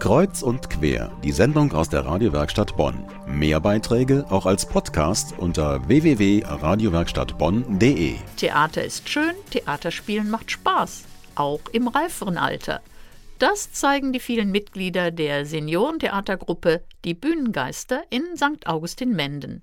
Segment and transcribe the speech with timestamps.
[0.00, 3.04] Kreuz und quer, die Sendung aus der Radiowerkstatt Bonn.
[3.26, 8.14] Mehr Beiträge auch als Podcast unter www.radiowerkstattbonn.de.
[8.38, 11.04] Theater ist schön, Theaterspielen macht Spaß,
[11.34, 12.80] auch im reiferen Alter.
[13.38, 18.66] Das zeigen die vielen Mitglieder der Seniorentheatergruppe Die Bühnengeister in St.
[18.66, 19.60] Augustin-Menden.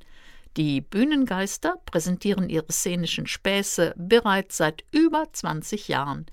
[0.55, 6.27] Die Bühnengeister präsentieren ihre szenischen Späße bereits seit über 20 Jahren.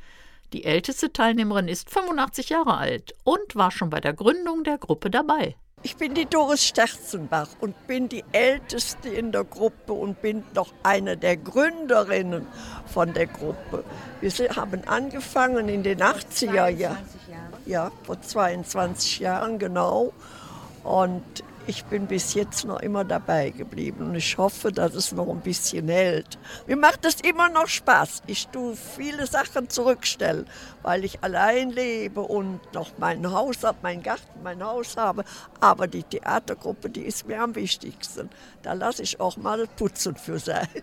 [0.55, 5.11] Die älteste Teilnehmerin ist 85 Jahre alt und war schon bei der Gründung der Gruppe
[5.11, 5.57] dabei.
[5.83, 10.73] Ich bin die Doris Sterzenbach und bin die Älteste in der Gruppe und bin noch
[10.85, 12.47] eine der Gründerinnen
[12.87, 13.83] von der Gruppe.
[14.21, 16.99] Wir haben angefangen in den 80er Jahren.
[17.67, 20.13] Ja, vor 22 Jahren genau.
[20.85, 25.29] Und ich bin bis jetzt noch immer dabei geblieben und ich hoffe, dass es noch
[25.29, 26.39] ein bisschen hält.
[26.67, 28.23] Mir macht es immer noch Spaß.
[28.27, 30.47] Ich tue viele Sachen zurückstellen,
[30.83, 35.25] weil ich allein lebe und noch mein Haus habe, mein Garten, mein Haus habe.
[35.61, 38.29] Aber die Theatergruppe, die ist mir am wichtigsten.
[38.63, 40.69] Da lasse ich auch mal Putzen für sein.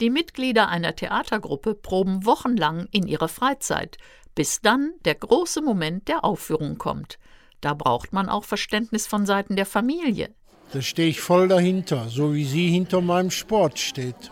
[0.00, 3.96] Die Mitglieder einer Theatergruppe proben wochenlang in ihrer Freizeit,
[4.34, 7.18] bis dann der große Moment der Aufführung kommt.
[7.60, 10.34] Da braucht man auch Verständnis von Seiten der Familie.
[10.72, 14.30] Da stehe ich voll dahinter, so wie sie hinter meinem Sport steht.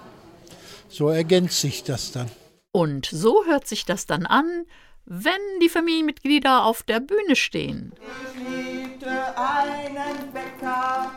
[0.88, 2.30] So ergänzt sich das dann.
[2.72, 4.66] Und so hört sich das dann an,
[5.06, 7.92] wenn die Familienmitglieder auf der Bühne stehen.
[8.00, 11.10] Ich liebte einen Bäcker,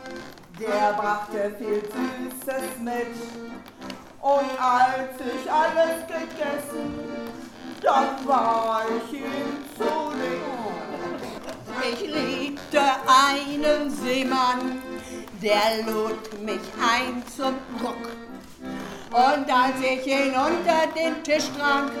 [0.60, 3.06] der brachte viel Süßes mit.
[4.20, 6.94] Und als ich alles gegessen,
[7.82, 10.37] dann war ich ihm zu lieb.
[11.90, 14.82] Ich liebte einen Seemann,
[15.42, 18.10] der lud mich ein zum Guck.
[19.10, 21.92] Und als ich ihn unter den Tisch trank,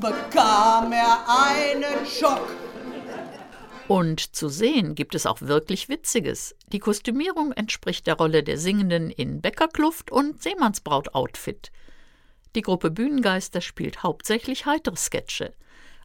[0.00, 2.48] bekam er einen Schock.
[3.86, 6.54] Und zu sehen gibt es auch wirklich Witziges.
[6.68, 11.70] Die Kostümierung entspricht der Rolle der Singenden in Bäckerkluft und Seemannsbraut-Outfit.
[12.54, 15.52] Die Gruppe Bühnengeister spielt hauptsächlich heitere Sketche.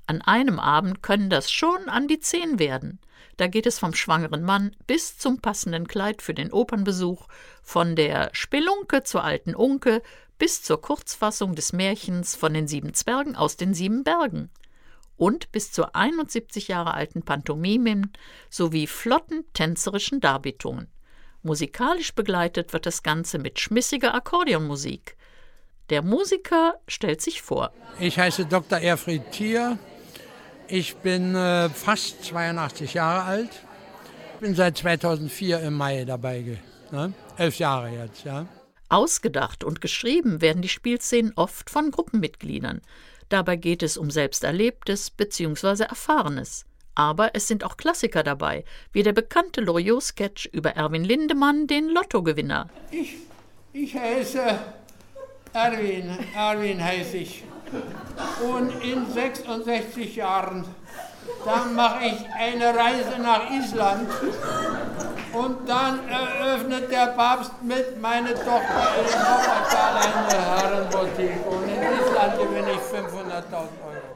[0.08, 3.00] An einem Abend können das schon an die zehn werden.
[3.36, 7.28] Da geht es vom schwangeren Mann bis zum passenden Kleid für den Opernbesuch,
[7.62, 10.02] von der Spelunke zur alten Unke
[10.40, 14.50] bis zur Kurzfassung des Märchens von den sieben Zwergen aus den sieben Bergen
[15.18, 18.14] und bis zur 71 Jahre alten Pantomimen
[18.50, 20.88] sowie flotten tänzerischen Darbietungen.
[21.42, 25.18] Musikalisch begleitet wird das Ganze mit schmissiger Akkordeonmusik.
[25.90, 27.72] Der Musiker stellt sich vor.
[28.00, 28.80] Ich heiße Dr.
[28.80, 29.80] Erfried Thier,
[30.68, 33.50] ich bin äh, fast 82 Jahre alt.
[34.40, 36.60] Bin seit 2004 im Mai dabei.
[36.92, 37.14] Ne?
[37.38, 38.48] Elf Jahre jetzt, ja.
[38.90, 42.82] Ausgedacht und geschrieben werden die Spielszenen oft von Gruppenmitgliedern.
[43.30, 45.84] Dabei geht es um Selbsterlebtes bzw.
[45.84, 46.66] Erfahrenes.
[46.96, 52.70] Aber es sind auch Klassiker dabei, wie der bekannte Loriot-Sketch über Erwin Lindemann, den Lottogewinner.
[52.90, 53.16] Ich,
[53.74, 54.60] ich heiße
[55.54, 57.44] Erwin, Erwin heiße ich.
[58.44, 60.66] Und in 66 Jahren,
[61.46, 64.10] dann mache ich eine Reise nach Island
[65.34, 72.72] und dann eröffnet der Papst mit meiner Tochter Wuppertal eine Herrenboutique und in Island gewinne
[72.72, 74.08] ich 500.000 Euro.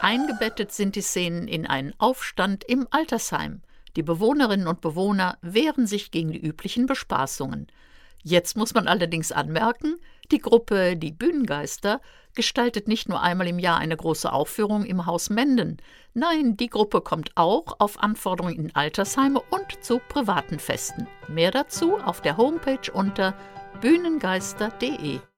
[0.00, 3.62] Eingebettet sind die Szenen in einen Aufstand im Altersheim.
[3.96, 7.66] Die Bewohnerinnen und Bewohner wehren sich gegen die üblichen Bespaßungen.
[8.22, 9.96] Jetzt muss man allerdings anmerken,
[10.30, 12.00] die Gruppe Die Bühnengeister
[12.34, 15.78] gestaltet nicht nur einmal im Jahr eine große Aufführung im Haus Menden.
[16.14, 21.06] Nein, die Gruppe kommt auch auf Anforderungen in Altersheime und zu privaten Festen.
[21.28, 23.34] Mehr dazu auf der Homepage unter
[23.80, 25.20] bühnengeister.de.